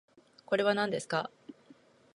[0.47, 1.29] これはなんですか？